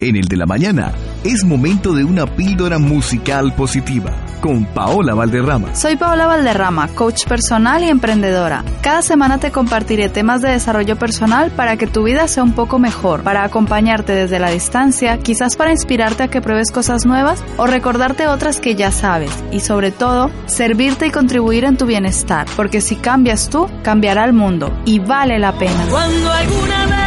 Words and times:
En 0.00 0.14
el 0.14 0.28
de 0.28 0.36
la 0.36 0.46
mañana 0.46 0.92
es 1.24 1.42
momento 1.42 1.92
de 1.92 2.04
una 2.04 2.24
píldora 2.24 2.78
musical 2.78 3.52
positiva 3.56 4.12
con 4.40 4.64
Paola 4.66 5.12
Valderrama. 5.12 5.74
Soy 5.74 5.96
Paola 5.96 6.28
Valderrama, 6.28 6.86
coach 6.94 7.26
personal 7.26 7.82
y 7.82 7.88
emprendedora. 7.88 8.62
Cada 8.80 9.02
semana 9.02 9.38
te 9.38 9.50
compartiré 9.50 10.08
temas 10.08 10.40
de 10.40 10.50
desarrollo 10.50 10.96
personal 10.96 11.50
para 11.50 11.76
que 11.76 11.88
tu 11.88 12.04
vida 12.04 12.28
sea 12.28 12.44
un 12.44 12.52
poco 12.52 12.78
mejor, 12.78 13.24
para 13.24 13.42
acompañarte 13.42 14.12
desde 14.12 14.38
la 14.38 14.50
distancia, 14.50 15.18
quizás 15.18 15.56
para 15.56 15.72
inspirarte 15.72 16.22
a 16.22 16.28
que 16.28 16.40
pruebes 16.40 16.70
cosas 16.70 17.04
nuevas 17.04 17.42
o 17.56 17.66
recordarte 17.66 18.28
otras 18.28 18.60
que 18.60 18.76
ya 18.76 18.92
sabes 18.92 19.32
y 19.50 19.58
sobre 19.58 19.90
todo 19.90 20.30
servirte 20.46 21.08
y 21.08 21.10
contribuir 21.10 21.64
en 21.64 21.76
tu 21.76 21.86
bienestar, 21.86 22.46
porque 22.54 22.80
si 22.80 22.94
cambias 22.94 23.50
tú, 23.50 23.68
cambiará 23.82 24.24
el 24.26 24.32
mundo 24.32 24.72
y 24.84 25.00
vale 25.00 25.40
la 25.40 25.58
pena. 25.58 25.86
Cuando 25.90 26.30
alguna 26.30 26.86
vez 26.86 26.97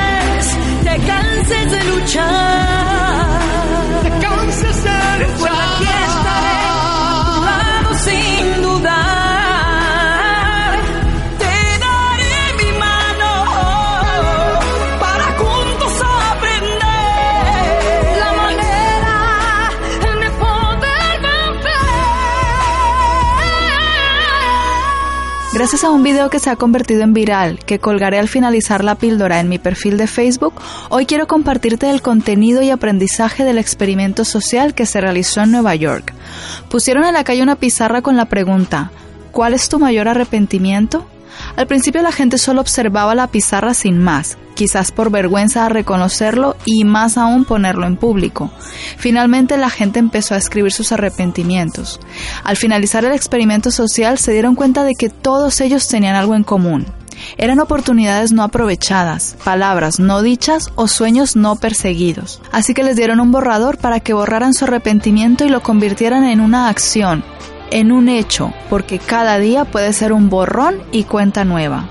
te 0.83 0.97
canses 1.05 1.71
de 1.71 1.83
luchar, 1.85 3.39
te 4.03 4.09
canses 4.25 4.83
de 4.83 5.25
luchar, 5.25 5.60
Gracias 25.53 25.83
a 25.83 25.91
un 25.91 26.01
video 26.01 26.29
que 26.29 26.39
se 26.39 26.49
ha 26.49 26.55
convertido 26.55 27.03
en 27.03 27.13
viral, 27.13 27.59
que 27.59 27.77
colgaré 27.77 28.17
al 28.17 28.29
finalizar 28.29 28.85
la 28.85 28.95
píldora 28.95 29.41
en 29.41 29.49
mi 29.49 29.59
perfil 29.59 29.97
de 29.97 30.07
Facebook, 30.07 30.53
hoy 30.89 31.05
quiero 31.05 31.27
compartirte 31.27 31.89
el 31.89 32.01
contenido 32.01 32.61
y 32.61 32.69
aprendizaje 32.69 33.43
del 33.43 33.57
experimento 33.57 34.23
social 34.23 34.73
que 34.73 34.85
se 34.85 35.01
realizó 35.01 35.41
en 35.41 35.51
Nueva 35.51 35.75
York. 35.75 36.13
Pusieron 36.69 37.03
en 37.03 37.15
la 37.15 37.25
calle 37.25 37.43
una 37.43 37.57
pizarra 37.57 38.01
con 38.01 38.15
la 38.15 38.25
pregunta, 38.25 38.91
¿cuál 39.33 39.53
es 39.53 39.67
tu 39.67 39.77
mayor 39.77 40.07
arrepentimiento? 40.07 41.05
Al 41.57 41.67
principio 41.67 42.01
la 42.01 42.13
gente 42.13 42.37
solo 42.37 42.61
observaba 42.61 43.13
la 43.13 43.27
pizarra 43.27 43.73
sin 43.73 44.01
más, 44.01 44.37
quizás 44.61 44.91
por 44.91 45.09
vergüenza 45.09 45.65
a 45.65 45.69
reconocerlo 45.69 46.55
y 46.65 46.83
más 46.83 47.17
aún 47.17 47.45
ponerlo 47.45 47.87
en 47.87 47.97
público. 47.97 48.51
Finalmente 48.95 49.57
la 49.57 49.71
gente 49.71 49.97
empezó 49.97 50.35
a 50.35 50.37
escribir 50.37 50.71
sus 50.71 50.91
arrepentimientos. 50.91 51.99
Al 52.43 52.57
finalizar 52.57 53.03
el 53.03 53.13
experimento 53.13 53.71
social 53.71 54.19
se 54.19 54.33
dieron 54.33 54.53
cuenta 54.53 54.83
de 54.83 54.93
que 54.93 55.09
todos 55.09 55.61
ellos 55.61 55.87
tenían 55.87 56.15
algo 56.15 56.35
en 56.35 56.43
común. 56.43 56.85
Eran 57.39 57.59
oportunidades 57.59 58.33
no 58.33 58.43
aprovechadas, 58.43 59.35
palabras 59.43 59.99
no 59.99 60.21
dichas 60.21 60.69
o 60.75 60.87
sueños 60.87 61.35
no 61.35 61.55
perseguidos. 61.55 62.39
Así 62.51 62.75
que 62.75 62.83
les 62.83 62.95
dieron 62.95 63.19
un 63.19 63.31
borrador 63.31 63.79
para 63.79 63.99
que 63.99 64.13
borraran 64.13 64.53
su 64.53 64.65
arrepentimiento 64.65 65.43
y 65.43 65.49
lo 65.49 65.63
convirtieran 65.63 66.23
en 66.23 66.39
una 66.39 66.69
acción, 66.69 67.23
en 67.71 67.91
un 67.91 68.09
hecho, 68.09 68.53
porque 68.69 68.99
cada 68.99 69.39
día 69.39 69.65
puede 69.65 69.91
ser 69.93 70.13
un 70.13 70.29
borrón 70.29 70.83
y 70.91 71.05
cuenta 71.05 71.45
nueva. 71.45 71.89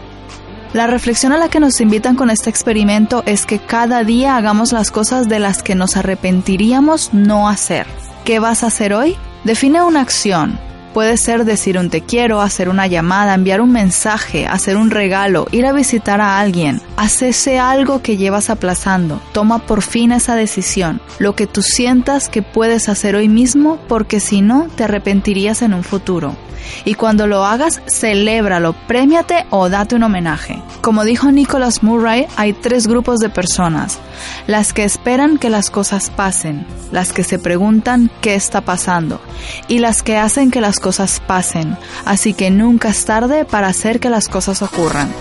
La 0.73 0.87
reflexión 0.87 1.33
a 1.33 1.37
la 1.37 1.49
que 1.49 1.59
nos 1.59 1.81
invitan 1.81 2.15
con 2.15 2.31
este 2.31 2.49
experimento 2.49 3.25
es 3.27 3.45
que 3.45 3.59
cada 3.59 4.05
día 4.05 4.37
hagamos 4.37 4.71
las 4.71 4.93
cosas 4.93 5.29
de 5.29 5.41
las 5.41 5.65
que 5.65 5.75
nos 5.75 5.97
arrepentiríamos 5.97 7.13
no 7.13 7.49
hacer. 7.49 7.89
¿Qué 8.25 8.39
vas 8.39 8.63
a 8.63 8.69
hacer 8.69 8.95
hoy? 8.95 9.17
Define 9.43 9.83
una 9.83 10.01
acción. 10.01 10.61
Puede 10.95 11.17
ser 11.17 11.45
decir 11.45 11.77
un 11.77 11.91
te 11.91 12.03
quiero, 12.03 12.41
hacer 12.41 12.69
una 12.69 12.87
llamada, 12.87 13.35
enviar 13.35 13.61
un 13.61 13.73
mensaje, 13.73 14.47
hacer 14.47 14.77
un 14.77 14.93
regalo, 14.93 15.49
ir 15.51 15.67
a 15.67 15.73
visitar 15.73 16.21
a 16.21 16.39
alguien. 16.39 16.81
Haz 16.97 17.23
ese 17.23 17.59
algo 17.59 18.01
que 18.01 18.17
llevas 18.17 18.49
aplazando. 18.49 19.21
Toma 19.33 19.59
por 19.59 19.83
fin 19.83 20.13
esa 20.13 20.37
decisión. 20.37 21.01
Lo 21.19 21.35
que 21.35 21.49
tú 21.49 21.63
sientas 21.63 22.29
que 22.29 22.43
puedes 22.43 22.89
hacer 22.89 23.17
hoy 23.17 23.29
mismo 23.29 23.81
porque 23.89 24.21
si 24.21 24.41
no 24.41 24.69
te 24.77 24.85
arrepentirías 24.85 25.63
en 25.63 25.75
un 25.75 25.83
futuro. 25.83 26.37
Y 26.85 26.95
cuando 26.95 27.27
lo 27.27 27.45
hagas, 27.45 27.81
celébralo, 27.87 28.75
premiate 28.87 29.47
o 29.51 29.69
date 29.69 29.97
un 29.97 30.03
homenaje. 30.03 30.63
Como 30.81 31.05
dijo 31.05 31.31
Nicholas 31.31 31.83
Murray, 31.83 32.27
hay 32.37 32.53
tres 32.53 32.87
grupos 32.87 33.19
de 33.19 33.29
personas. 33.29 33.99
Las 34.47 34.73
que 34.73 34.85
esperan 34.85 35.39
que 35.39 35.51
las 35.51 35.71
cosas 35.71 36.11
pasen, 36.11 36.67
las 36.93 37.13
que 37.13 37.25
se 37.25 37.39
preguntan 37.39 38.11
qué 38.21 38.35
está 38.35 38.61
pasando 38.61 39.21
y 39.69 39.79
las 39.79 40.03
que 40.03 40.17
hacen 40.17 40.51
que 40.51 40.61
las 40.61 40.81
cosas 40.81 41.21
pasen. 41.27 41.77
Así 42.05 42.35
que 42.35 42.51
nunca 42.51 42.89
es 42.89 43.05
tarde 43.05 43.45
para 43.45 43.69
hacer 43.69 44.01
que 44.01 44.11
las 44.11 44.29
cosas 44.29 44.63
ocurran. 44.63 45.13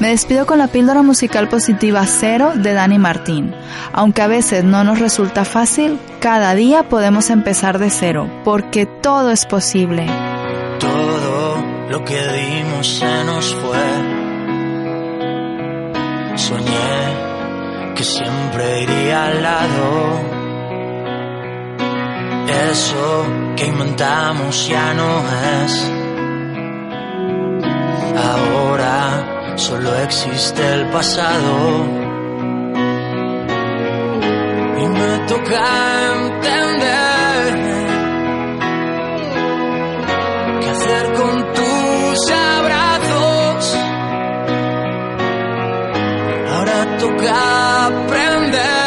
Me 0.00 0.08
despido 0.08 0.46
con 0.46 0.58
la 0.58 0.68
píldora 0.68 1.02
musical 1.02 1.48
positiva 1.48 2.04
cero 2.06 2.52
de 2.54 2.72
Dani 2.72 2.98
Martín. 2.98 3.54
Aunque 3.92 4.22
a 4.22 4.26
veces 4.26 4.64
no 4.64 4.84
nos 4.84 4.98
resulta 4.98 5.44
fácil, 5.44 5.98
cada 6.20 6.54
día 6.54 6.88
podemos 6.88 7.30
empezar 7.30 7.78
de 7.78 7.90
cero, 7.90 8.30
porque 8.44 8.86
todo 8.86 9.30
es 9.30 9.46
posible. 9.46 10.06
Todo 10.78 11.64
lo 11.90 12.04
que 12.04 12.20
dimos 12.32 12.86
se 12.86 13.24
nos 13.24 13.54
fue. 13.54 13.88
Soñé 16.36 17.28
que 17.94 18.04
siempre 18.04 18.82
iría 18.82 19.26
al 19.26 19.42
lado. 19.42 20.38
Eso 22.70 23.26
que 23.56 23.66
inventamos 23.66 24.68
ya 24.68 24.94
no 24.94 25.10
es. 25.64 25.92
Ahora 28.16 29.54
solo 29.56 29.94
existe 29.96 30.62
el 30.74 30.86
pasado. 30.86 31.84
Y 34.80 34.86
me 34.86 35.18
toca 35.26 35.87
aprender 47.48 48.77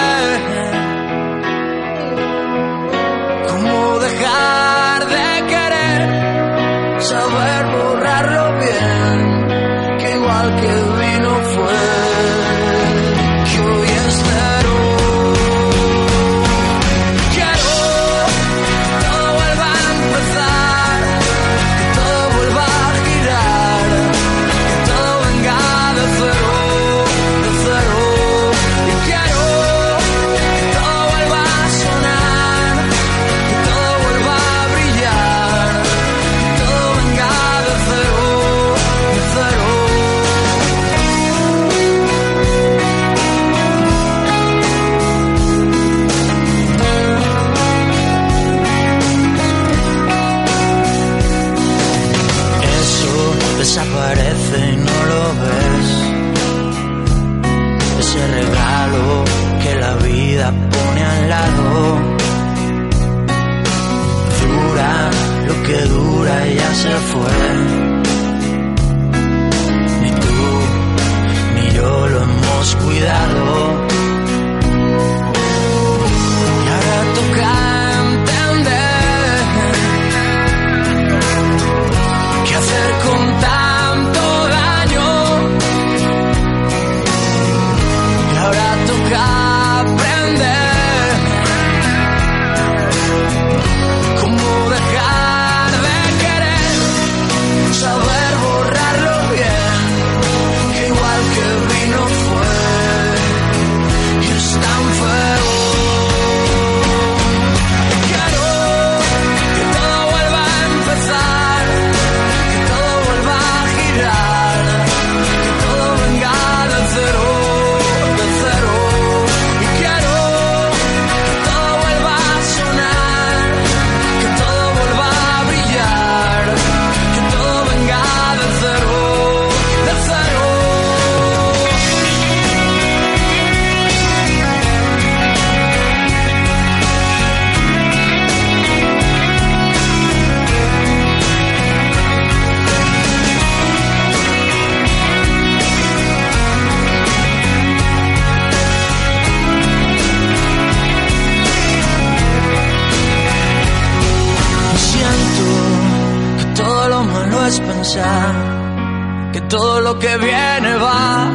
pensar 157.60 159.32
que 159.34 159.42
todo 159.42 159.82
lo 159.82 160.00
que 160.00 160.18
viene 160.18 160.76
va, 160.76 161.32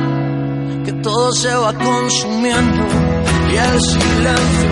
que 0.84 0.92
todo 0.92 1.32
se 1.32 1.54
va 1.54 1.72
consumiendo 1.72 2.84
y 3.52 3.56
el 3.56 3.80
silencio 3.80 4.70